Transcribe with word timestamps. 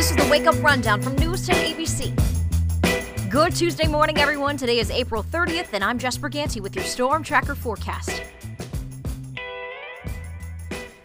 This 0.00 0.12
is 0.12 0.16
the 0.16 0.26
Wake 0.30 0.46
Up 0.46 0.62
Rundown 0.62 1.02
from 1.02 1.14
News 1.16 1.46
10 1.46 1.74
ABC. 1.74 3.28
Good 3.28 3.54
Tuesday 3.54 3.86
morning, 3.86 4.16
everyone. 4.16 4.56
Today 4.56 4.78
is 4.78 4.90
April 4.90 5.22
30th, 5.22 5.74
and 5.74 5.84
I'm 5.84 5.98
Jess 5.98 6.16
Berganti 6.16 6.58
with 6.58 6.74
your 6.74 6.86
Storm 6.86 7.22
Tracker 7.22 7.54
forecast. 7.54 8.22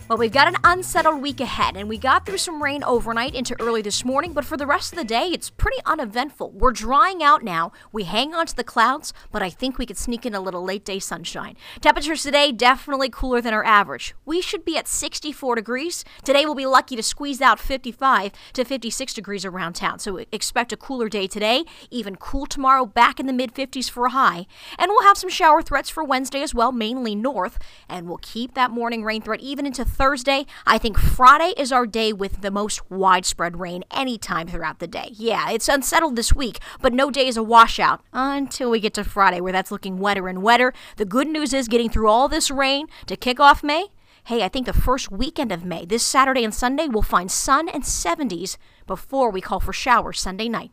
Well, 0.07 0.19
we've 0.19 0.31
got 0.31 0.47
an 0.47 0.57
unsettled 0.63 1.19
week 1.19 1.39
ahead, 1.39 1.75
and 1.75 1.89
we 1.89 1.97
got 1.97 2.27
through 2.27 2.37
some 2.37 2.61
rain 2.61 2.83
overnight 2.83 3.33
into 3.33 3.59
early 3.59 3.81
this 3.81 4.05
morning, 4.05 4.33
but 4.33 4.45
for 4.45 4.55
the 4.55 4.67
rest 4.67 4.93
of 4.93 4.99
the 4.99 5.03
day, 5.03 5.29
it's 5.29 5.49
pretty 5.49 5.79
uneventful. 5.83 6.51
We're 6.51 6.73
drying 6.73 7.23
out 7.23 7.43
now. 7.43 7.71
We 7.91 8.03
hang 8.03 8.35
on 8.35 8.45
to 8.45 8.55
the 8.55 8.63
clouds, 8.63 9.13
but 9.31 9.41
I 9.41 9.49
think 9.49 9.79
we 9.79 9.87
could 9.87 9.97
sneak 9.97 10.23
in 10.23 10.35
a 10.35 10.39
little 10.39 10.63
late 10.63 10.85
day 10.85 10.99
sunshine. 10.99 11.57
Temperatures 11.81 12.21
today 12.21 12.51
definitely 12.51 13.09
cooler 13.09 13.41
than 13.41 13.55
our 13.55 13.63
average. 13.63 14.13
We 14.25 14.41
should 14.41 14.63
be 14.63 14.77
at 14.77 14.87
64 14.87 15.55
degrees. 15.55 16.05
Today, 16.23 16.45
we'll 16.45 16.53
be 16.53 16.67
lucky 16.67 16.95
to 16.95 17.01
squeeze 17.01 17.41
out 17.41 17.59
55 17.59 18.31
to 18.53 18.63
56 18.63 19.11
degrees 19.11 19.43
around 19.43 19.73
town, 19.73 19.97
so 19.97 20.17
expect 20.31 20.71
a 20.71 20.77
cooler 20.77 21.09
day 21.09 21.25
today, 21.25 21.65
even 21.89 22.15
cool 22.15 22.45
tomorrow, 22.45 22.85
back 22.85 23.19
in 23.19 23.25
the 23.25 23.33
mid 23.33 23.55
50s 23.55 23.89
for 23.89 24.05
a 24.05 24.11
high. 24.11 24.45
And 24.77 24.91
we'll 24.91 25.01
have 25.01 25.17
some 25.17 25.31
shower 25.31 25.63
threats 25.63 25.89
for 25.89 26.03
Wednesday 26.03 26.43
as 26.43 26.53
well, 26.53 26.71
mainly 26.71 27.15
north, 27.15 27.57
and 27.89 28.07
we'll 28.07 28.19
keep 28.21 28.53
that 28.53 28.69
morning 28.69 29.03
rain 29.03 29.23
threat 29.23 29.39
even 29.39 29.65
into 29.65 29.94
Thursday. 29.95 30.45
I 30.67 30.77
think 30.77 30.97
Friday 30.97 31.53
is 31.57 31.71
our 31.71 31.87
day 31.87 32.11
with 32.11 32.41
the 32.41 32.51
most 32.51 32.91
widespread 32.91 33.59
rain 33.59 33.83
anytime 33.91 34.47
throughout 34.47 34.79
the 34.79 34.87
day. 34.87 35.09
Yeah, 35.13 35.49
it's 35.49 35.69
unsettled 35.69 36.15
this 36.15 36.33
week, 36.33 36.59
but 36.81 36.93
no 36.93 37.09
day 37.09 37.27
is 37.27 37.37
a 37.37 37.43
washout 37.43 38.01
until 38.11 38.69
we 38.69 38.79
get 38.79 38.93
to 38.95 39.03
Friday, 39.03 39.39
where 39.39 39.53
that's 39.53 39.71
looking 39.71 39.97
wetter 39.97 40.27
and 40.27 40.43
wetter. 40.43 40.73
The 40.97 41.05
good 41.05 41.27
news 41.27 41.53
is 41.53 41.67
getting 41.67 41.89
through 41.89 42.09
all 42.09 42.27
this 42.27 42.51
rain 42.51 42.87
to 43.07 43.15
kick 43.15 43.39
off 43.39 43.63
May. 43.63 43.87
Hey, 44.25 44.43
I 44.43 44.49
think 44.49 44.65
the 44.65 44.73
first 44.73 45.11
weekend 45.11 45.51
of 45.51 45.63
May, 45.63 45.85
this 45.85 46.03
Saturday 46.03 46.43
and 46.43 46.53
Sunday, 46.53 46.87
we'll 46.87 47.01
find 47.01 47.31
sun 47.31 47.69
and 47.69 47.83
70s 47.83 48.57
before 48.87 49.29
we 49.31 49.39
call 49.39 49.59
for 49.59 49.71
showers 49.71 50.19
Sunday 50.19 50.49
night. 50.49 50.71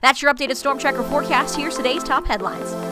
That's 0.00 0.22
your 0.22 0.32
updated 0.32 0.56
Storm 0.56 0.78
Tracker 0.78 1.02
forecast. 1.02 1.56
Here's 1.56 1.76
today's 1.76 2.04
top 2.04 2.26
headlines. 2.26 2.91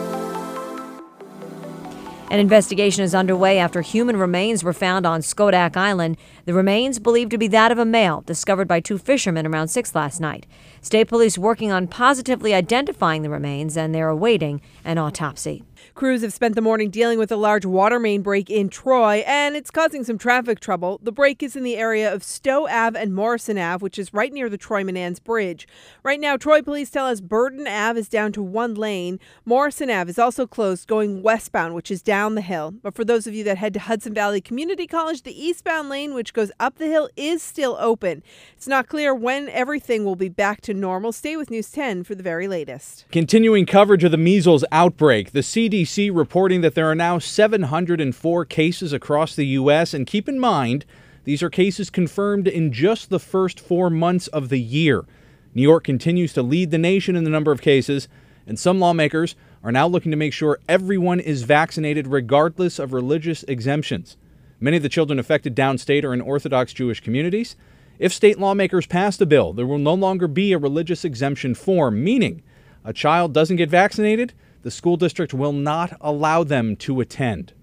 An 2.31 2.39
investigation 2.39 3.03
is 3.03 3.13
underway 3.13 3.57
after 3.57 3.81
human 3.81 4.15
remains 4.15 4.63
were 4.63 4.71
found 4.71 5.05
on 5.05 5.19
Schodack 5.19 5.75
Island. 5.75 6.15
The 6.45 6.53
remains 6.53 6.99
believed 6.99 7.31
to 7.31 7.37
be 7.37 7.47
that 7.49 7.71
of 7.71 7.77
a 7.77 7.85
male, 7.85 8.21
discovered 8.21 8.67
by 8.67 8.79
two 8.79 8.97
fishermen 8.97 9.45
around 9.45 9.67
6 9.67 9.93
last 9.93 10.19
night. 10.19 10.47
State 10.81 11.07
police 11.07 11.37
working 11.37 11.71
on 11.71 11.87
positively 11.87 12.53
identifying 12.53 13.21
the 13.21 13.29
remains 13.29 13.77
and 13.77 13.93
they're 13.93 14.09
awaiting 14.09 14.61
an 14.83 14.97
autopsy. 14.97 15.63
Crews 15.93 16.21
have 16.21 16.33
spent 16.33 16.55
the 16.55 16.61
morning 16.61 16.89
dealing 16.89 17.19
with 17.19 17.31
a 17.31 17.35
large 17.35 17.65
water 17.65 17.99
main 17.99 18.21
break 18.21 18.49
in 18.49 18.69
Troy, 18.69 19.23
and 19.25 19.55
it's 19.55 19.71
causing 19.71 20.03
some 20.03 20.17
traffic 20.17 20.59
trouble. 20.59 20.99
The 21.01 21.11
break 21.11 21.43
is 21.43 21.55
in 21.55 21.63
the 21.63 21.75
area 21.75 22.13
of 22.13 22.23
Stowe 22.23 22.67
Ave 22.67 22.99
and 22.99 23.13
Morrison 23.13 23.57
Ave, 23.57 23.81
which 23.81 23.99
is 23.99 24.13
right 24.13 24.31
near 24.31 24.49
the 24.49 24.57
Troy 24.57 24.83
Menands 24.83 25.19
Bridge. 25.19 25.67
Right 26.03 26.19
now, 26.19 26.37
Troy 26.37 26.61
police 26.61 26.89
tell 26.89 27.07
us 27.07 27.19
Burton 27.19 27.67
Ave 27.67 27.99
is 27.99 28.09
down 28.09 28.31
to 28.33 28.43
one 28.43 28.75
lane. 28.75 29.19
Morrison 29.43 29.89
Ave 29.89 30.09
is 30.09 30.19
also 30.19 30.47
closed 30.47 30.87
going 30.87 31.23
westbound, 31.23 31.73
which 31.73 31.91
is 31.91 32.01
down 32.01 32.35
the 32.35 32.41
hill. 32.41 32.71
But 32.71 32.95
for 32.95 33.03
those 33.03 33.27
of 33.27 33.33
you 33.33 33.43
that 33.45 33.57
head 33.57 33.73
to 33.73 33.79
Hudson 33.79 34.13
Valley 34.13 34.41
Community 34.41 34.87
College, 34.87 35.23
the 35.23 35.43
eastbound 35.43 35.89
lane, 35.89 36.13
which 36.13 36.30
goes 36.33 36.51
up 36.59 36.77
the 36.77 36.87
hill, 36.87 37.09
is 37.15 37.41
still 37.41 37.77
open. 37.79 38.23
It's 38.55 38.67
not 38.67 38.87
clear 38.87 39.13
when 39.13 39.49
everything 39.49 40.05
will 40.05 40.15
be 40.15 40.29
back 40.29 40.61
to 40.61 40.73
normal. 40.73 41.11
Stay 41.11 41.35
with 41.35 41.51
News 41.51 41.71
10 41.71 42.03
for 42.03 42.15
the 42.15 42.23
very 42.23 42.47
latest. 42.47 43.05
Continuing 43.11 43.65
coverage 43.65 44.03
of 44.03 44.11
the 44.11 44.17
measles 44.17 44.65
outbreak, 44.71 45.31
the 45.31 45.39
CDC 45.39 46.09
reporting 46.13 46.61
that 46.61 46.75
there 46.75 46.89
are 46.89 46.95
now 46.95 47.19
704 47.19 48.45
cases 48.45 48.93
across 48.93 49.35
the 49.35 49.47
U.S. 49.47 49.93
And 49.93 50.07
keep 50.07 50.29
in 50.29 50.39
mind, 50.39 50.85
these 51.23 51.43
are 51.43 51.49
cases 51.49 51.89
confirmed 51.89 52.47
in 52.47 52.71
just 52.71 53.09
the 53.09 53.19
first 53.19 53.59
four 53.59 53.89
months 53.89 54.27
of 54.27 54.49
the 54.49 54.59
year. 54.59 55.05
New 55.53 55.61
York 55.61 55.83
continues 55.83 56.33
to 56.33 56.41
lead 56.41 56.71
the 56.71 56.77
nation 56.77 57.15
in 57.15 57.23
the 57.23 57.29
number 57.29 57.51
of 57.51 57.61
cases, 57.61 58.07
and 58.47 58.57
some 58.57 58.79
lawmakers 58.79 59.35
are 59.63 59.71
now 59.71 59.87
looking 59.87 60.11
to 60.11 60.17
make 60.17 60.33
sure 60.33 60.59
everyone 60.67 61.19
is 61.19 61.43
vaccinated 61.43 62.07
regardless 62.07 62.79
of 62.79 62.93
religious 62.93 63.43
exemptions. 63.43 64.17
Many 64.63 64.77
of 64.77 64.83
the 64.83 64.89
children 64.89 65.17
affected 65.17 65.55
downstate 65.55 66.03
are 66.03 66.13
in 66.13 66.21
Orthodox 66.21 66.71
Jewish 66.71 66.99
communities. 66.99 67.55
If 67.97 68.13
state 68.13 68.37
lawmakers 68.37 68.85
pass 68.85 69.17
the 69.17 69.25
bill, 69.25 69.53
there 69.53 69.65
will 69.65 69.79
no 69.79 69.95
longer 69.95 70.27
be 70.27 70.53
a 70.53 70.59
religious 70.59 71.03
exemption 71.03 71.55
form, 71.55 72.03
meaning 72.03 72.43
a 72.85 72.93
child 72.93 73.33
doesn't 73.33 73.55
get 73.55 73.71
vaccinated, 73.71 74.33
the 74.61 74.69
school 74.69 74.97
district 74.97 75.33
will 75.33 75.51
not 75.51 75.97
allow 75.99 76.43
them 76.43 76.75
to 76.75 77.01
attend. 77.01 77.53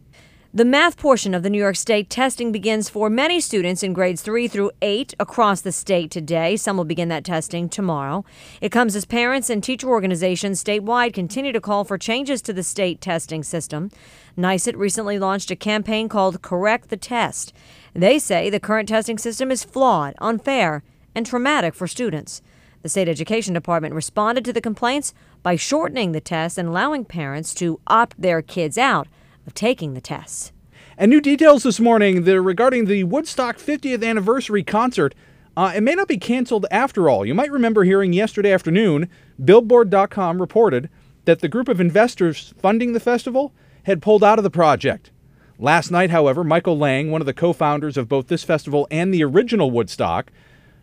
The 0.58 0.64
math 0.64 0.96
portion 0.96 1.34
of 1.34 1.44
the 1.44 1.50
New 1.50 1.60
York 1.60 1.76
State 1.76 2.10
testing 2.10 2.50
begins 2.50 2.88
for 2.88 3.08
many 3.08 3.38
students 3.38 3.84
in 3.84 3.92
grades 3.92 4.22
3 4.22 4.48
through 4.48 4.72
8 4.82 5.14
across 5.20 5.60
the 5.60 5.70
state 5.70 6.10
today. 6.10 6.56
Some 6.56 6.76
will 6.76 6.84
begin 6.84 7.08
that 7.10 7.24
testing 7.24 7.68
tomorrow. 7.68 8.24
It 8.60 8.72
comes 8.72 8.96
as 8.96 9.04
parents 9.04 9.50
and 9.50 9.62
teacher 9.62 9.86
organizations 9.86 10.60
statewide 10.60 11.12
continue 11.12 11.52
to 11.52 11.60
call 11.60 11.84
for 11.84 11.96
changes 11.96 12.42
to 12.42 12.52
the 12.52 12.64
state 12.64 13.00
testing 13.00 13.44
system. 13.44 13.92
NYSUT 14.36 14.74
recently 14.74 15.16
launched 15.16 15.52
a 15.52 15.54
campaign 15.54 16.08
called 16.08 16.42
Correct 16.42 16.88
the 16.88 16.96
Test. 16.96 17.52
They 17.94 18.18
say 18.18 18.50
the 18.50 18.58
current 18.58 18.88
testing 18.88 19.16
system 19.16 19.52
is 19.52 19.62
flawed, 19.62 20.16
unfair, 20.20 20.82
and 21.14 21.24
traumatic 21.24 21.72
for 21.72 21.86
students. 21.86 22.42
The 22.82 22.88
state 22.88 23.08
education 23.08 23.54
department 23.54 23.94
responded 23.94 24.44
to 24.46 24.52
the 24.52 24.60
complaints 24.60 25.14
by 25.44 25.54
shortening 25.54 26.10
the 26.10 26.20
test 26.20 26.58
and 26.58 26.68
allowing 26.68 27.04
parents 27.04 27.54
to 27.54 27.78
opt 27.86 28.20
their 28.20 28.42
kids 28.42 28.76
out 28.76 29.06
of 29.48 29.54
taking 29.54 29.94
the 29.94 30.00
tests. 30.00 30.52
And 30.98 31.10
new 31.10 31.22
details 31.22 31.62
this 31.62 31.80
morning 31.80 32.22
regarding 32.22 32.84
the 32.84 33.04
Woodstock 33.04 33.56
50th 33.56 34.06
anniversary 34.06 34.62
concert. 34.62 35.14
Uh, 35.56 35.72
it 35.74 35.82
may 35.82 35.94
not 35.94 36.06
be 36.06 36.18
canceled 36.18 36.66
after 36.70 37.08
all. 37.08 37.24
You 37.24 37.34
might 37.34 37.50
remember 37.50 37.82
hearing 37.82 38.12
yesterday 38.12 38.52
afternoon, 38.52 39.08
Billboard.com 39.42 40.38
reported 40.38 40.90
that 41.24 41.40
the 41.40 41.48
group 41.48 41.66
of 41.66 41.80
investors 41.80 42.52
funding 42.58 42.92
the 42.92 43.00
festival 43.00 43.54
had 43.84 44.02
pulled 44.02 44.22
out 44.22 44.38
of 44.38 44.42
the 44.42 44.50
project. 44.50 45.10
Last 45.58 45.90
night, 45.90 46.10
however, 46.10 46.44
Michael 46.44 46.76
Lang, 46.76 47.10
one 47.10 47.22
of 47.22 47.26
the 47.26 47.32
co 47.32 47.54
founders 47.54 47.96
of 47.96 48.06
both 48.06 48.28
this 48.28 48.44
festival 48.44 48.86
and 48.90 49.14
the 49.14 49.24
original 49.24 49.70
Woodstock, 49.70 50.30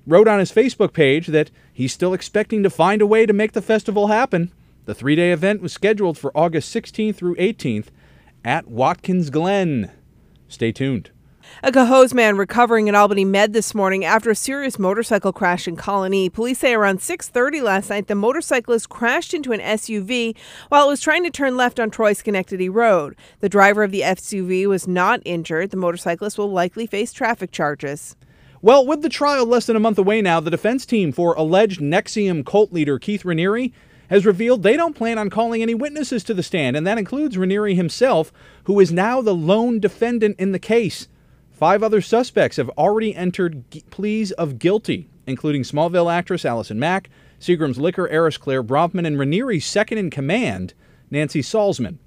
wrote 0.07 0.27
on 0.27 0.39
his 0.39 0.51
Facebook 0.51 0.91
page 0.91 1.27
that 1.27 1.51
he's 1.71 1.93
still 1.93 2.15
expecting 2.15 2.63
to 2.63 2.69
find 2.71 3.01
a 3.01 3.07
way 3.07 3.27
to 3.27 3.31
make 3.31 3.51
the 3.51 3.61
festival 3.61 4.07
happen. 4.07 4.51
The 4.85 4.95
three 4.95 5.15
day 5.15 5.31
event 5.31 5.61
was 5.61 5.71
scheduled 5.71 6.17
for 6.17 6.35
August 6.35 6.75
16th 6.75 7.15
through 7.15 7.35
18th 7.35 7.87
at 8.45 8.67
Watkins 8.67 9.31
Glen. 9.31 9.91
Stay 10.47 10.71
tuned. 10.71 11.09
A 11.63 11.71
Cohoes 11.71 12.13
man 12.13 12.37
recovering 12.37 12.87
at 12.87 12.95
Albany 12.95 13.25
Med 13.25 13.53
this 13.53 13.75
morning 13.75 14.05
after 14.05 14.29
a 14.29 14.35
serious 14.35 14.79
motorcycle 14.79 15.33
crash 15.33 15.67
in 15.67 15.75
Colonie. 15.75 16.31
Police 16.31 16.59
say 16.59 16.73
around 16.73 16.99
6:30 16.99 17.61
last 17.61 17.89
night 17.89 18.07
the 18.07 18.15
motorcyclist 18.15 18.89
crashed 18.89 19.33
into 19.33 19.51
an 19.51 19.59
SUV 19.59 20.35
while 20.69 20.85
it 20.85 20.89
was 20.89 21.01
trying 21.01 21.23
to 21.23 21.29
turn 21.29 21.57
left 21.57 21.79
on 21.79 21.89
Troy 21.89 22.13
Schenectady 22.13 22.69
Road. 22.69 23.15
The 23.39 23.49
driver 23.49 23.83
of 23.83 23.91
the 23.91 24.01
SUV 24.01 24.67
was 24.67 24.87
not 24.87 25.21
injured. 25.25 25.71
The 25.71 25.77
motorcyclist 25.77 26.37
will 26.37 26.51
likely 26.51 26.85
face 26.85 27.11
traffic 27.11 27.51
charges. 27.51 28.15
Well, 28.61 28.85
with 28.85 29.01
the 29.01 29.09
trial 29.09 29.45
less 29.45 29.67
than 29.67 29.75
a 29.75 29.79
month 29.79 29.99
away 29.99 30.21
now, 30.21 30.39
the 30.39 30.51
defense 30.51 30.85
team 30.85 31.11
for 31.11 31.33
alleged 31.33 31.81
NXIVM 31.81 32.45
cult 32.45 32.73
leader 32.73 32.97
Keith 32.97 33.23
Raniere 33.23 33.71
has 34.09 34.25
revealed 34.25 34.63
they 34.63 34.77
don't 34.77 34.95
plan 34.95 35.17
on 35.17 35.29
calling 35.29 35.61
any 35.61 35.73
witnesses 35.73 36.23
to 36.23 36.33
the 36.33 36.43
stand, 36.43 36.75
and 36.75 36.85
that 36.85 36.97
includes 36.97 37.37
Raniere 37.37 37.75
himself, 37.75 38.31
who 38.65 38.79
is 38.79 38.91
now 38.91 39.21
the 39.21 39.35
lone 39.35 39.79
defendant 39.79 40.39
in 40.39 40.51
the 40.51 40.59
case. 40.59 41.07
Five 41.51 41.83
other 41.83 42.01
suspects 42.01 42.57
have 42.57 42.69
already 42.71 43.15
entered 43.15 43.63
pleas 43.89 44.31
of 44.33 44.59
guilty, 44.59 45.09
including 45.25 45.63
Smallville 45.63 46.13
actress 46.13 46.45
Allison 46.45 46.79
Mack, 46.79 47.09
Seagram's 47.39 47.77
liquor 47.77 48.09
heiress 48.09 48.37
Clare 48.37 48.63
Bronfman, 48.63 49.07
and 49.07 49.17
Raniere's 49.17 49.65
second 49.65 49.97
in 49.97 50.09
command, 50.09 50.73
Nancy 51.09 51.41
Salzman. 51.41 51.97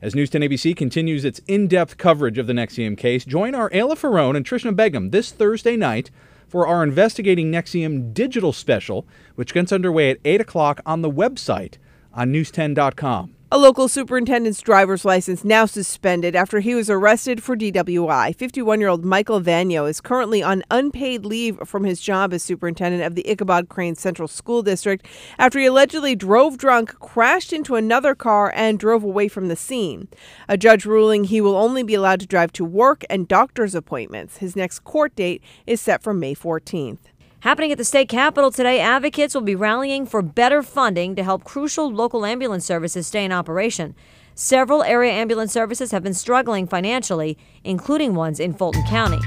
As 0.00 0.14
News 0.14 0.30
10 0.30 0.42
ABC 0.42 0.76
continues 0.76 1.24
its 1.24 1.40
in 1.48 1.66
depth 1.66 1.96
coverage 1.96 2.38
of 2.38 2.46
the 2.46 2.52
NXIVM 2.52 2.96
case, 2.96 3.24
join 3.24 3.54
our 3.54 3.68
Ayla 3.70 3.96
Ferrone 3.96 4.36
and 4.36 4.46
Trishna 4.46 4.76
Begum 4.76 5.10
this 5.10 5.32
Thursday 5.32 5.76
night 5.76 6.10
for 6.48 6.66
our 6.66 6.82
Investigating 6.82 7.52
NXIVM 7.52 8.14
digital 8.14 8.52
special, 8.52 9.06
which 9.34 9.54
gets 9.54 9.72
underway 9.72 10.10
at 10.10 10.18
8 10.24 10.40
o'clock 10.40 10.80
on 10.86 11.02
the 11.02 11.10
website 11.10 11.74
on 12.12 12.32
news10.com. 12.32 13.34
A 13.50 13.56
local 13.56 13.88
superintendent's 13.88 14.60
driver's 14.60 15.06
license 15.06 15.42
now 15.42 15.64
suspended 15.64 16.36
after 16.36 16.60
he 16.60 16.74
was 16.74 16.90
arrested 16.90 17.42
for 17.42 17.56
DWI. 17.56 18.36
51 18.36 18.78
year 18.78 18.90
old 18.90 19.06
Michael 19.06 19.40
Vanyo 19.40 19.86
is 19.86 20.02
currently 20.02 20.42
on 20.42 20.62
unpaid 20.70 21.24
leave 21.24 21.58
from 21.64 21.84
his 21.84 21.98
job 21.98 22.34
as 22.34 22.42
superintendent 22.42 23.04
of 23.04 23.14
the 23.14 23.26
Ichabod 23.26 23.70
Crane 23.70 23.94
Central 23.94 24.28
School 24.28 24.62
District 24.62 25.06
after 25.38 25.58
he 25.58 25.64
allegedly 25.64 26.14
drove 26.14 26.58
drunk, 26.58 26.98
crashed 27.00 27.54
into 27.54 27.74
another 27.74 28.14
car, 28.14 28.52
and 28.54 28.78
drove 28.78 29.02
away 29.02 29.28
from 29.28 29.48
the 29.48 29.56
scene. 29.56 30.08
A 30.46 30.58
judge 30.58 30.84
ruling 30.84 31.24
he 31.24 31.40
will 31.40 31.56
only 31.56 31.82
be 31.82 31.94
allowed 31.94 32.20
to 32.20 32.26
drive 32.26 32.52
to 32.52 32.66
work 32.66 33.02
and 33.08 33.26
doctor's 33.26 33.74
appointments. 33.74 34.36
His 34.36 34.56
next 34.56 34.80
court 34.80 35.16
date 35.16 35.42
is 35.66 35.80
set 35.80 36.02
for 36.02 36.12
May 36.12 36.34
14th. 36.34 36.98
Happening 37.42 37.70
at 37.70 37.78
the 37.78 37.84
state 37.84 38.08
capitol 38.08 38.50
today, 38.50 38.80
advocates 38.80 39.32
will 39.32 39.42
be 39.42 39.54
rallying 39.54 40.06
for 40.06 40.22
better 40.22 40.60
funding 40.60 41.14
to 41.14 41.22
help 41.22 41.44
crucial 41.44 41.88
local 41.88 42.26
ambulance 42.26 42.64
services 42.64 43.06
stay 43.06 43.24
in 43.24 43.30
operation. 43.30 43.94
Several 44.34 44.82
area 44.82 45.12
ambulance 45.12 45.52
services 45.52 45.92
have 45.92 46.02
been 46.02 46.14
struggling 46.14 46.66
financially, 46.66 47.38
including 47.62 48.16
ones 48.16 48.40
in 48.40 48.54
Fulton 48.54 48.82
County. 48.88 49.20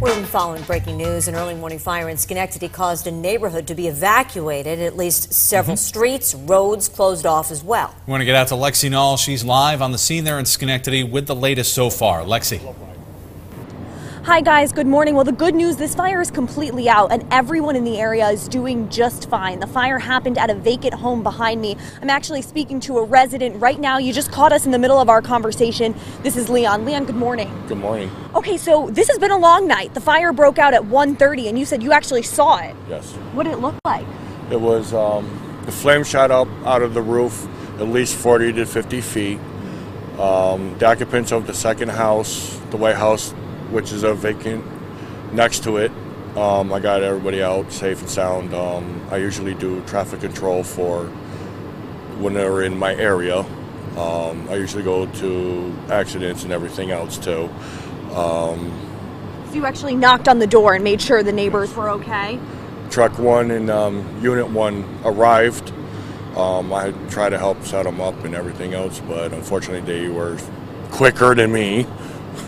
We've 0.00 0.14
been 0.14 0.24
following 0.24 0.62
breaking 0.62 0.96
news. 0.96 1.28
An 1.28 1.34
early 1.34 1.54
morning 1.54 1.78
fire 1.78 2.08
in 2.08 2.16
Schenectady 2.16 2.70
caused 2.70 3.06
a 3.06 3.10
neighborhood 3.10 3.66
to 3.66 3.74
be 3.74 3.86
evacuated. 3.86 4.78
At 4.78 4.96
least 4.96 5.34
several 5.34 5.76
mm-hmm. 5.76 5.84
streets, 5.84 6.34
roads 6.34 6.88
closed 6.88 7.26
off 7.26 7.50
as 7.50 7.62
well. 7.62 7.94
We 8.06 8.10
want 8.10 8.22
to 8.22 8.24
get 8.24 8.36
out 8.36 8.48
to 8.48 8.54
Lexi 8.54 8.88
Nall. 8.88 9.22
She's 9.22 9.44
live 9.44 9.82
on 9.82 9.92
the 9.92 9.98
scene 9.98 10.24
there 10.24 10.38
in 10.38 10.46
Schenectady 10.46 11.04
with 11.04 11.26
the 11.26 11.36
latest 11.36 11.74
so 11.74 11.90
far. 11.90 12.22
Lexi. 12.22 12.89
Hi, 14.24 14.42
guys. 14.42 14.70
Good 14.70 14.86
morning. 14.86 15.14
Well, 15.14 15.24
the 15.24 15.32
good 15.32 15.54
news 15.54 15.76
this 15.76 15.94
fire 15.94 16.20
is 16.20 16.30
completely 16.30 16.90
out, 16.90 17.10
and 17.10 17.26
everyone 17.30 17.74
in 17.74 17.84
the 17.84 17.98
area 17.98 18.28
is 18.28 18.48
doing 18.48 18.86
just 18.90 19.30
fine. 19.30 19.60
The 19.60 19.66
fire 19.66 19.98
happened 19.98 20.36
at 20.36 20.50
a 20.50 20.54
vacant 20.54 20.92
home 20.92 21.22
behind 21.22 21.62
me. 21.62 21.74
I'm 22.02 22.10
actually 22.10 22.42
speaking 22.42 22.80
to 22.80 22.98
a 22.98 23.04
resident 23.04 23.60
right 23.62 23.80
now. 23.80 23.96
You 23.96 24.12
just 24.12 24.30
caught 24.30 24.52
us 24.52 24.66
in 24.66 24.72
the 24.72 24.78
middle 24.78 25.00
of 25.00 25.08
our 25.08 25.22
conversation. 25.22 25.94
This 26.22 26.36
is 26.36 26.50
Leon. 26.50 26.84
Leon, 26.84 27.06
good 27.06 27.16
morning. 27.16 27.50
Good 27.66 27.78
morning. 27.78 28.10
Okay, 28.34 28.58
so 28.58 28.90
this 28.90 29.08
has 29.08 29.18
been 29.18 29.30
a 29.30 29.38
long 29.38 29.66
night. 29.66 29.94
The 29.94 30.02
fire 30.02 30.34
broke 30.34 30.58
out 30.58 30.74
at 30.74 30.82
1:30, 30.82 31.48
and 31.48 31.58
you 31.58 31.64
said 31.64 31.82
you 31.82 31.92
actually 31.92 32.22
saw 32.22 32.58
it. 32.58 32.76
Yes. 32.90 33.10
What 33.32 33.44
did 33.44 33.54
it 33.54 33.60
look 33.60 33.76
like? 33.86 34.06
It 34.50 34.60
was 34.60 34.92
um, 34.92 35.62
the 35.64 35.72
flame 35.72 36.04
shot 36.04 36.30
up 36.30 36.48
out 36.66 36.82
of 36.82 36.92
the 36.92 37.02
roof 37.02 37.48
at 37.80 37.88
least 37.88 38.16
40 38.16 38.52
to 38.52 38.66
50 38.66 39.00
feet. 39.00 39.40
Um, 40.18 40.76
the 40.78 40.84
occupants 40.84 41.32
of 41.32 41.46
the 41.46 41.54
second 41.54 41.88
house, 41.88 42.60
the 42.70 42.76
White 42.76 42.96
House, 42.96 43.32
which 43.70 43.92
is 43.92 44.02
a 44.02 44.14
vacant 44.14 44.64
next 45.32 45.64
to 45.64 45.78
it. 45.78 45.92
Um, 46.36 46.72
I 46.72 46.78
got 46.78 47.02
everybody 47.02 47.42
out 47.42 47.72
safe 47.72 48.00
and 48.00 48.10
sound. 48.10 48.54
Um, 48.54 49.04
I 49.10 49.16
usually 49.16 49.54
do 49.54 49.80
traffic 49.82 50.20
control 50.20 50.62
for 50.62 51.06
when 52.20 52.34
they're 52.34 52.62
in 52.62 52.78
my 52.78 52.94
area. 52.94 53.40
Um, 53.96 54.48
I 54.48 54.54
usually 54.54 54.84
go 54.84 55.06
to 55.06 55.74
accidents 55.88 56.44
and 56.44 56.52
everything 56.52 56.90
else 56.90 57.18
too. 57.18 57.48
Um, 58.14 58.70
so 59.48 59.54
you 59.54 59.66
actually 59.66 59.96
knocked 59.96 60.28
on 60.28 60.38
the 60.38 60.46
door 60.46 60.74
and 60.74 60.84
made 60.84 61.00
sure 61.00 61.22
the 61.24 61.32
neighbors 61.32 61.74
were 61.74 61.90
okay? 61.90 62.38
Truck 62.90 63.18
one 63.18 63.50
and 63.50 63.68
um, 63.70 64.22
unit 64.22 64.48
one 64.48 64.84
arrived. 65.04 65.72
Um, 66.36 66.72
I 66.72 66.92
tried 67.08 67.30
to 67.30 67.38
help 67.38 67.64
set 67.64 67.84
them 67.84 68.00
up 68.00 68.24
and 68.24 68.36
everything 68.36 68.74
else, 68.74 69.00
but 69.00 69.32
unfortunately 69.32 69.80
they 69.80 70.08
were 70.08 70.38
quicker 70.92 71.34
than 71.34 71.50
me 71.50 71.86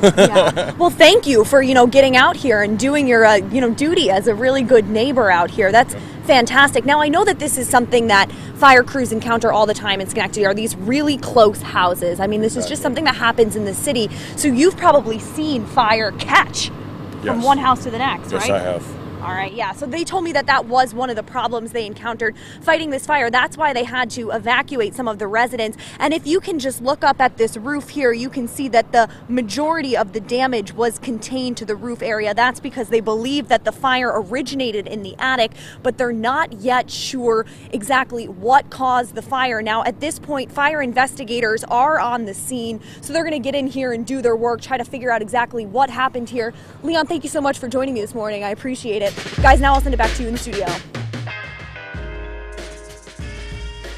yeah. 0.02 0.74
Well, 0.76 0.90
thank 0.90 1.26
you 1.26 1.44
for 1.44 1.62
you 1.62 1.74
know 1.74 1.86
getting 1.86 2.16
out 2.16 2.36
here 2.36 2.62
and 2.62 2.78
doing 2.78 3.06
your 3.06 3.24
uh, 3.24 3.36
you 3.36 3.60
know 3.60 3.70
duty 3.70 4.10
as 4.10 4.26
a 4.26 4.34
really 4.34 4.62
good 4.62 4.88
neighbor 4.88 5.30
out 5.30 5.50
here. 5.50 5.72
That's 5.72 5.94
fantastic. 6.24 6.84
Now 6.84 7.00
I 7.00 7.08
know 7.08 7.24
that 7.24 7.38
this 7.38 7.58
is 7.58 7.68
something 7.68 8.06
that 8.08 8.30
fire 8.56 8.82
crews 8.82 9.12
encounter 9.12 9.52
all 9.52 9.66
the 9.66 9.74
time 9.74 10.00
in 10.00 10.08
Schenectady. 10.08 10.46
Are 10.46 10.54
these 10.54 10.76
really 10.76 11.18
close 11.18 11.62
houses? 11.62 12.20
I 12.20 12.26
mean, 12.26 12.40
this 12.40 12.56
is 12.56 12.66
just 12.66 12.82
something 12.82 13.04
that 13.04 13.16
happens 13.16 13.56
in 13.56 13.64
the 13.64 13.74
city. 13.74 14.08
So 14.36 14.48
you've 14.48 14.76
probably 14.76 15.18
seen 15.18 15.66
fire 15.66 16.12
catch 16.12 16.70
yes. 16.70 17.24
from 17.24 17.42
one 17.42 17.58
house 17.58 17.82
to 17.84 17.90
the 17.90 17.98
next, 17.98 18.32
yes, 18.32 18.48
right? 18.48 18.48
Yes, 18.48 18.60
I 18.60 18.64
have. 18.64 19.01
All 19.22 19.30
right, 19.30 19.52
yeah. 19.52 19.70
So 19.70 19.86
they 19.86 20.02
told 20.02 20.24
me 20.24 20.32
that 20.32 20.46
that 20.46 20.64
was 20.64 20.94
one 20.94 21.08
of 21.08 21.14
the 21.14 21.22
problems 21.22 21.70
they 21.70 21.86
encountered 21.86 22.34
fighting 22.60 22.90
this 22.90 23.06
fire. 23.06 23.30
That's 23.30 23.56
why 23.56 23.72
they 23.72 23.84
had 23.84 24.10
to 24.10 24.30
evacuate 24.30 24.96
some 24.96 25.06
of 25.06 25.20
the 25.20 25.28
residents. 25.28 25.78
And 26.00 26.12
if 26.12 26.26
you 26.26 26.40
can 26.40 26.58
just 26.58 26.82
look 26.82 27.04
up 27.04 27.20
at 27.20 27.36
this 27.36 27.56
roof 27.56 27.90
here, 27.90 28.12
you 28.12 28.28
can 28.28 28.48
see 28.48 28.66
that 28.70 28.90
the 28.90 29.08
majority 29.28 29.96
of 29.96 30.12
the 30.12 30.18
damage 30.18 30.72
was 30.72 30.98
contained 30.98 31.56
to 31.58 31.64
the 31.64 31.76
roof 31.76 32.02
area. 32.02 32.34
That's 32.34 32.58
because 32.58 32.88
they 32.88 32.98
believe 32.98 33.46
that 33.46 33.64
the 33.64 33.70
fire 33.70 34.10
originated 34.12 34.88
in 34.88 35.04
the 35.04 35.14
attic, 35.20 35.52
but 35.84 35.98
they're 35.98 36.12
not 36.12 36.54
yet 36.54 36.90
sure 36.90 37.46
exactly 37.72 38.26
what 38.26 38.70
caused 38.70 39.14
the 39.14 39.22
fire. 39.22 39.62
Now, 39.62 39.84
at 39.84 40.00
this 40.00 40.18
point, 40.18 40.50
fire 40.50 40.82
investigators 40.82 41.62
are 41.64 42.00
on 42.00 42.24
the 42.24 42.34
scene, 42.34 42.80
so 43.00 43.12
they're 43.12 43.22
going 43.22 43.32
to 43.32 43.38
get 43.38 43.54
in 43.54 43.68
here 43.68 43.92
and 43.92 44.04
do 44.04 44.20
their 44.20 44.34
work, 44.34 44.60
try 44.60 44.78
to 44.78 44.84
figure 44.84 45.12
out 45.12 45.22
exactly 45.22 45.64
what 45.64 45.90
happened 45.90 46.28
here. 46.28 46.52
Leon, 46.82 47.06
thank 47.06 47.22
you 47.22 47.30
so 47.30 47.40
much 47.40 47.60
for 47.60 47.68
joining 47.68 47.94
me 47.94 48.00
this 48.00 48.16
morning. 48.16 48.42
I 48.42 48.50
appreciate 48.50 49.00
it. 49.00 49.11
Guys, 49.42 49.60
now 49.60 49.74
I'll 49.74 49.80
send 49.80 49.94
it 49.94 49.98
back 49.98 50.14
to 50.16 50.22
you 50.22 50.28
in 50.28 50.34
the 50.34 50.38
studio. 50.38 50.66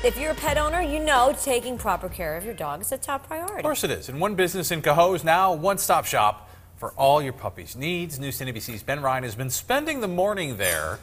If 0.05 0.19
you're 0.19 0.33
a 0.33 0.35
pet 0.35 0.59
owner, 0.59 0.83
you 0.83 1.01
know 1.01 1.35
taking 1.43 1.79
proper 1.79 2.11
care 2.11 2.37
of 2.37 2.45
your 2.45 2.53
dog 2.53 2.83
is 2.83 2.93
a 2.93 2.99
top 2.99 3.27
priority. 3.27 3.57
Of 3.57 3.63
course 3.63 3.85
it 3.85 3.91
is. 3.91 4.11
And 4.11 4.21
one 4.21 4.35
business 4.35 4.71
in 4.71 4.83
Cohoes 4.83 5.25
now, 5.25 5.55
one 5.55 5.79
stop 5.79 6.05
shop 6.05 6.51
for 6.77 6.91
all 6.93 7.23
your 7.23 7.33
puppy's 7.33 7.77
needs. 7.77 8.19
News 8.19 8.39
10 8.39 8.49
ABC's 8.49 8.83
Ben 8.83 9.01
Ryan 9.01 9.23
has 9.25 9.35
been 9.35 9.51
spending 9.51 10.01
the 10.01 10.09
morning 10.09 10.57
there 10.57 10.99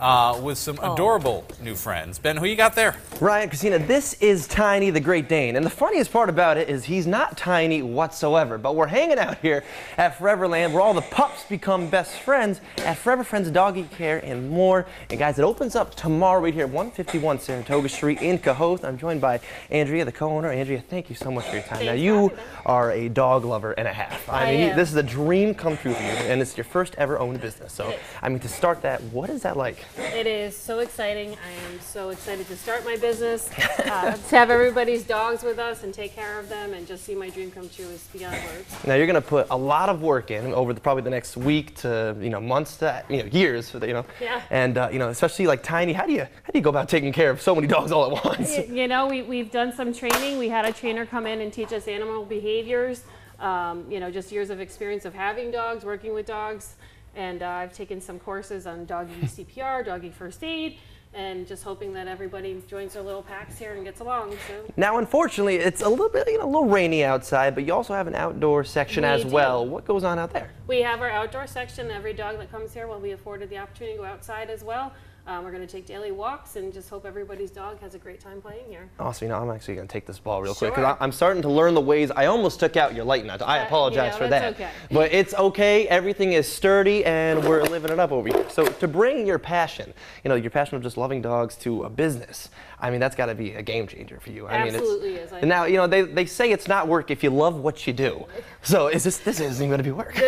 uh, 0.00 0.38
with 0.42 0.58
some 0.58 0.78
oh. 0.82 0.94
adorable 0.94 1.44
new 1.62 1.74
friends. 1.74 2.18
Ben, 2.18 2.36
who 2.36 2.46
you 2.46 2.56
got 2.56 2.74
there? 2.74 2.96
Ryan, 3.20 3.48
Christina, 3.48 3.78
this 3.78 4.14
is 4.14 4.48
Tiny 4.48 4.90
the 4.90 5.00
Great 5.00 5.28
Dane. 5.28 5.54
And 5.56 5.64
the 5.64 5.70
funniest 5.70 6.12
part 6.12 6.28
about 6.28 6.56
it 6.56 6.68
is 6.68 6.84
he's 6.84 7.06
not 7.06 7.36
tiny 7.36 7.82
whatsoever. 7.82 8.58
But 8.58 8.74
we're 8.74 8.88
hanging 8.88 9.18
out 9.18 9.38
here 9.38 9.64
at 9.96 10.18
Foreverland 10.18 10.72
where 10.72 10.82
all 10.82 10.94
the 10.94 11.02
pups 11.02 11.44
become 11.44 11.88
best 11.88 12.18
friends 12.20 12.60
at 12.78 12.98
Forever 12.98 13.22
Friends 13.22 13.50
Doggy 13.50 13.84
Care 13.84 14.18
and 14.24 14.50
more. 14.50 14.86
And 15.08 15.18
guys, 15.18 15.38
it 15.38 15.42
opens 15.42 15.76
up 15.76 15.94
tomorrow 15.94 16.40
right 16.40 16.52
here 16.52 16.64
at 16.64 16.70
151 16.70 17.38
Saratoga 17.38 17.88
Street 17.88 18.20
in 18.22 18.38
Cohoes. 18.38 18.84
I'm 18.84 18.98
joined 18.98 19.20
by 19.20 19.40
Andrea, 19.70 20.04
the 20.04 20.12
co-owner. 20.12 20.50
Andrea, 20.50 20.80
thank 20.80 21.08
you 21.08 21.14
so 21.14 21.30
much 21.30 21.46
for 21.46 21.54
your 21.54 21.62
time. 21.62 21.78
Thanks 21.78 21.86
now, 21.86 21.92
you 21.92 22.32
are 22.66 22.90
a 22.90 23.08
dog 23.08 23.44
lover 23.44 23.72
and 23.72 23.86
a 23.86 23.92
half. 23.92 24.28
I, 24.28 24.52
I 24.52 24.56
mean, 24.56 24.76
this 24.76 24.90
is 24.90 24.96
a 24.96 25.02
dream 25.12 25.54
come 25.54 25.76
true 25.76 25.92
for 25.92 26.02
you, 26.02 26.08
and 26.08 26.40
it's 26.40 26.56
your 26.56 26.64
first 26.64 26.94
ever 26.96 27.18
owned 27.18 27.40
business. 27.40 27.72
So, 27.72 27.94
I 28.22 28.28
mean, 28.30 28.38
to 28.40 28.48
start 28.48 28.80
that, 28.82 29.02
what 29.04 29.28
is 29.28 29.42
that 29.42 29.56
like? 29.56 29.84
It 29.98 30.26
is 30.26 30.56
so 30.56 30.78
exciting. 30.78 31.30
I 31.30 31.72
am 31.72 31.80
so 31.80 32.08
excited 32.08 32.46
to 32.48 32.56
start 32.56 32.84
my 32.84 32.96
business, 32.96 33.50
uh, 33.80 34.12
to 34.12 34.36
have 34.36 34.50
everybody's 34.50 35.04
dogs 35.04 35.42
with 35.42 35.58
us 35.58 35.84
and 35.84 35.92
take 35.92 36.14
care 36.14 36.38
of 36.38 36.48
them, 36.48 36.72
and 36.72 36.86
just 36.86 37.04
see 37.04 37.14
my 37.14 37.28
dream 37.28 37.50
come 37.50 37.68
true 37.68 37.84
is 37.86 38.08
beyond 38.12 38.36
words. 38.46 38.86
Now, 38.86 38.94
you're 38.94 39.06
going 39.06 39.22
to 39.22 39.28
put 39.28 39.46
a 39.50 39.56
lot 39.56 39.90
of 39.90 40.00
work 40.00 40.30
in 40.30 40.54
over 40.54 40.72
the, 40.72 40.80
probably 40.80 41.02
the 41.02 41.10
next 41.10 41.36
week 41.36 41.74
to 41.76 42.16
you 42.20 42.30
know 42.30 42.40
months 42.40 42.78
to 42.78 43.04
you 43.10 43.18
know 43.18 43.26
years, 43.26 43.72
you 43.74 43.92
know. 43.92 44.06
Yeah. 44.20 44.40
And 44.50 44.78
uh, 44.78 44.88
you 44.90 44.98
know, 44.98 45.10
especially 45.10 45.46
like 45.46 45.62
Tiny, 45.62 45.92
how 45.92 46.06
do 46.06 46.12
you 46.12 46.22
how 46.22 46.52
do 46.52 46.58
you 46.58 46.62
go 46.62 46.70
about 46.70 46.88
taking 46.88 47.12
care 47.12 47.30
of 47.30 47.40
so 47.42 47.54
many 47.54 47.66
dogs 47.66 47.92
all 47.92 48.16
at 48.16 48.24
once? 48.24 48.56
You, 48.56 48.64
you 48.74 48.88
know, 48.88 49.06
we 49.08 49.22
we've 49.22 49.50
done 49.50 49.72
some 49.72 49.92
training. 49.92 50.38
We 50.38 50.48
had 50.48 50.64
a 50.64 50.72
trainer 50.72 51.04
come 51.04 51.26
in 51.26 51.40
and 51.40 51.52
teach 51.52 51.72
us 51.72 51.86
animal 51.86 52.24
behaviors 52.24 53.04
um, 53.42 53.84
you 53.90 54.00
know, 54.00 54.10
just 54.10 54.32
years 54.32 54.50
of 54.50 54.60
experience 54.60 55.04
of 55.04 55.14
having 55.14 55.50
dogs, 55.50 55.84
working 55.84 56.14
with 56.14 56.26
dogs, 56.26 56.76
and 57.14 57.42
uh, 57.42 57.48
I've 57.48 57.74
taken 57.74 58.00
some 58.00 58.18
courses 58.18 58.66
on 58.66 58.86
doggy 58.86 59.14
CPR, 59.22 59.84
doggy 59.84 60.10
first 60.10 60.42
aid, 60.42 60.78
and 61.12 61.46
just 61.46 61.62
hoping 61.62 61.92
that 61.92 62.08
everybody 62.08 62.62
joins 62.68 62.94
their 62.94 63.02
little 63.02 63.22
packs 63.22 63.58
here 63.58 63.74
and 63.74 63.84
gets 63.84 64.00
along. 64.00 64.34
So. 64.48 64.64
Now, 64.76 64.96
unfortunately, 64.96 65.56
it's 65.56 65.82
a 65.82 65.88
little 65.88 66.08
bit, 66.08 66.26
you 66.28 66.38
know, 66.38 66.44
a 66.44 66.46
little 66.46 66.68
rainy 66.68 67.04
outside, 67.04 67.54
but 67.54 67.66
you 67.66 67.74
also 67.74 67.92
have 67.92 68.06
an 68.06 68.14
outdoor 68.14 68.64
section 68.64 69.02
we 69.02 69.10
as 69.10 69.24
do. 69.24 69.30
well. 69.30 69.66
What 69.66 69.84
goes 69.84 70.04
on 70.04 70.18
out 70.18 70.32
there? 70.32 70.50
We 70.66 70.80
have 70.80 71.02
our 71.02 71.10
outdoor 71.10 71.46
section. 71.46 71.90
Every 71.90 72.14
dog 72.14 72.38
that 72.38 72.50
comes 72.50 72.72
here 72.72 72.86
will 72.86 73.00
be 73.00 73.10
afforded 73.10 73.50
the 73.50 73.58
opportunity 73.58 73.96
to 73.96 74.02
go 74.04 74.08
outside 74.08 74.48
as 74.48 74.64
well. 74.64 74.92
Um, 75.24 75.44
we're 75.44 75.52
going 75.52 75.64
to 75.64 75.72
take 75.72 75.86
daily 75.86 76.10
walks 76.10 76.56
and 76.56 76.72
just 76.72 76.90
hope 76.90 77.06
everybody's 77.06 77.52
dog 77.52 77.80
has 77.80 77.94
a 77.94 77.98
great 77.98 78.18
time 78.18 78.42
playing 78.42 78.64
here. 78.68 78.90
Awesome. 78.98 79.26
You 79.26 79.32
know, 79.32 79.40
I'm 79.40 79.50
actually 79.50 79.76
going 79.76 79.86
to 79.86 79.92
take 79.92 80.04
this 80.04 80.18
ball 80.18 80.42
real 80.42 80.52
sure. 80.52 80.70
quick 80.70 80.74
because 80.74 80.96
I'm 80.98 81.12
starting 81.12 81.42
to 81.42 81.48
learn 81.48 81.74
the 81.74 81.80
ways. 81.80 82.10
I 82.10 82.26
almost 82.26 82.58
took 82.58 82.76
out 82.76 82.92
your 82.92 83.04
light 83.04 83.24
nut. 83.24 83.40
I 83.40 83.60
uh, 83.60 83.66
apologize 83.66 84.14
you 84.14 84.20
know, 84.20 84.24
for 84.24 84.28
that. 84.30 84.54
Okay. 84.54 84.70
But 84.90 85.12
it's 85.12 85.32
okay. 85.34 85.86
Everything 85.86 86.32
is 86.32 86.50
sturdy 86.50 87.04
and 87.04 87.44
we're 87.44 87.62
living 87.62 87.92
it 87.92 88.00
up 88.00 88.10
over 88.10 88.26
here. 88.28 88.50
So 88.50 88.66
to 88.66 88.88
bring 88.88 89.24
your 89.24 89.38
passion, 89.38 89.94
you 90.24 90.28
know, 90.28 90.34
your 90.34 90.50
passion 90.50 90.74
of 90.74 90.82
just 90.82 90.96
loving 90.96 91.22
dogs 91.22 91.54
to 91.58 91.84
a 91.84 91.90
business, 91.90 92.50
I 92.80 92.90
mean, 92.90 92.98
that's 92.98 93.14
got 93.14 93.26
to 93.26 93.36
be 93.36 93.54
a 93.54 93.62
game 93.62 93.86
changer 93.86 94.18
for 94.18 94.30
you. 94.30 94.48
I 94.48 94.54
Absolutely 94.54 95.10
mean, 95.10 95.18
is. 95.18 95.32
And 95.32 95.48
now, 95.48 95.66
you 95.66 95.76
know, 95.76 95.86
they, 95.86 96.02
they 96.02 96.26
say 96.26 96.50
it's 96.50 96.66
not 96.66 96.88
work 96.88 97.12
if 97.12 97.22
you 97.22 97.30
love 97.30 97.54
what 97.60 97.86
you 97.86 97.92
do. 97.92 98.26
So 98.62 98.88
is 98.88 99.04
this, 99.04 99.18
this 99.18 99.38
isn't 99.38 99.68
going 99.68 99.78
to 99.78 99.84
be 99.84 99.92
work. 99.92 100.20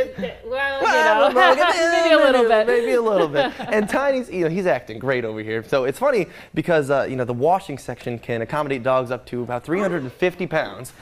Well, 0.47 0.83
well, 0.83 1.31
you 1.33 1.35
know, 1.35 1.73
maybe 1.93 2.15
a 2.15 2.17
little 2.25 2.49
bit. 2.49 2.67
Maybe 2.69 2.93
a 2.93 3.03
little 3.03 3.29
bit. 3.29 3.53
And 3.75 3.89
Tiny's, 3.89 4.31
you 4.31 4.45
know, 4.45 4.51
he's 4.51 4.67
acting 4.67 4.84
great 4.93 5.25
over 5.25 5.41
here. 5.41 5.63
So 5.63 5.85
it's 5.85 5.99
funny 5.99 6.27
because, 6.55 6.91
uh, 6.91 7.07
you 7.09 7.17
know, 7.17 7.25
the 7.25 7.33
washing 7.33 7.79
section 7.79 8.19
can 8.19 8.43
accommodate 8.43 8.83
dogs 8.83 9.11
up 9.11 9.27
to 9.27 9.43
about 9.43 9.65
350 9.65 10.47
pounds. 10.47 10.93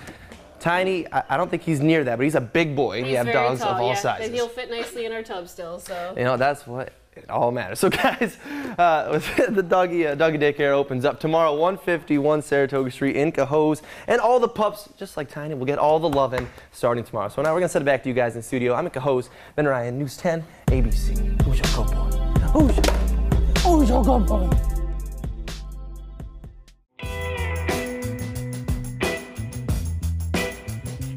Tiny, 0.61 1.13
I, 1.13 1.25
I, 1.31 1.37
don't 1.37 1.51
think 1.51 1.63
he's 1.63 1.81
near 1.81 2.05
that, 2.05 2.17
but 2.17 2.23
he's 2.23 2.37
a 2.37 2.41
big 2.41 2.77
boy, 2.77 2.99
and 2.99 3.07
he's 3.07 3.15
we 3.15 3.17
have 3.17 3.33
dogs 3.33 3.61
tall, 3.61 3.71
of 3.75 3.81
all 3.81 3.89
yeah. 3.89 3.95
sizes. 3.95 4.27
And 4.27 4.35
he'll 4.35 4.47
fit 4.49 4.71
nicely 4.71 5.07
in 5.07 5.13
our 5.13 5.25
tub 5.25 5.49
still, 5.49 5.81
so. 5.81 6.15
You 6.17 6.23
know, 6.23 6.37
that's 6.37 6.69
what 6.69 6.93
it 7.17 7.29
all 7.29 7.51
matters. 7.51 7.79
So, 7.83 7.91
guys, 7.91 8.37
uh, 8.79 9.19
the 9.49 9.63
doggy 9.63 10.07
uh, 10.07 10.15
doggy 10.15 10.39
daycare 10.39 10.71
opens 10.71 11.05
up 11.05 11.19
tomorrow, 11.19 11.53
151 11.53 12.43
Saratoga 12.43 12.91
Street 12.91 13.17
in 13.17 13.33
Cohoes, 13.33 13.83
and 14.07 14.21
all 14.21 14.39
the 14.39 14.49
pups, 14.49 14.89
just 14.97 15.17
like 15.17 15.29
Tiny, 15.29 15.55
will 15.55 15.67
get 15.67 15.79
all 15.79 15.99
the 15.99 16.09
loving 16.09 16.49
starting 16.71 17.03
tomorrow. 17.03 17.29
So 17.29 17.43
now 17.43 17.53
we're 17.53 17.61
gonna 17.61 17.69
send 17.69 17.83
it 17.83 17.87
back 17.87 18.03
to 18.05 18.09
you 18.09 18.15
guys 18.15 18.35
in 18.35 18.41
the 18.41 18.47
studio. 18.47 18.75
I'm 18.75 18.87
at 18.87 18.93
Cohoes, 18.93 19.31
Ben 19.57 19.67
Ryan, 19.67 19.99
News 19.99 20.17
10, 20.17 20.45
ABC. 20.69 21.43
Who's 21.43 21.59
your 21.59 21.85
good 21.85 21.93
boy? 21.93 22.33
Who's 22.53 22.77
your, 22.77 23.02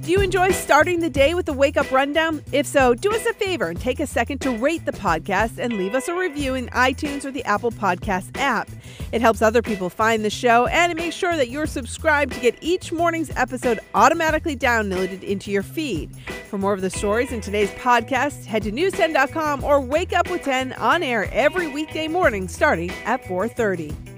Do 0.06 0.12
you 0.12 0.20
enjoy 0.22 0.50
starting 0.50 1.00
the 1.00 1.10
day 1.10 1.36
with 1.36 1.48
a 1.50 1.54
wake 1.54 1.78
up 1.78 1.92
rundown? 1.92 2.44
If 2.52 2.66
so, 2.66 2.96
do 2.96 3.12
us 3.12 3.24
a 3.28 3.34
favor 3.34 3.70
and 3.70 3.80
take 3.80 4.00
a 4.00 4.08
second 4.08 4.40
to 4.42 4.52
rate 4.52 4.84
the 4.86 4.94
podcast 4.94 5.60
and 5.60 5.74
leave 5.74 5.94
us 5.94 6.08
a 6.08 6.16
review 6.16 6.56
in 6.56 6.68
iTunes 6.70 7.24
or 7.24 7.30
the 7.32 7.44
Apple 7.44 7.72
Podcast 7.72 8.36
app. 8.40 8.68
It 9.12 9.22
helps 9.22 9.42
other 9.42 9.62
people 9.62 9.90
find 9.90 10.24
the 10.24 10.30
show 10.30 10.68
and 10.68 10.92
it 10.92 10.96
makes 10.96 11.16
sure 11.16 11.36
that 11.36 11.50
you're 11.50 11.68
subscribed 11.68 12.34
to 12.34 12.40
get 12.40 12.58
each 12.62 12.92
morning's 12.92 13.30
episode 13.36 13.80
automatically 13.94 14.56
downloaded 14.56 15.24
into 15.24 15.52
your 15.52 15.64
feed. 15.64 16.12
For 16.50 16.58
more 16.58 16.74
of 16.74 16.82
the 16.82 16.90
stories 16.90 17.32
in 17.32 17.42
today's 17.42 17.72
podcast, 17.72 18.46
head 18.46 18.64
to 18.64 18.72
news10.com 18.72 19.64
or 19.64 19.82
wake 19.82 20.14
up 20.14 20.30
with 20.30 20.44
10 20.44 20.74
on 20.74 21.04
air 21.04 21.30
every 21.32 21.68
weekday 21.68 22.08
morning 22.08 22.48
starting 22.48 22.92
at 23.06 23.24
4:30. 23.26 24.15